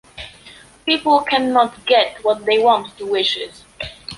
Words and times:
People 0.83 1.19
cannot 1.19 1.85
get 1.85 2.23
what 2.23 2.43
they 2.47 2.57
want 2.57 2.91
through 2.97 3.11
wishes. 3.11 3.65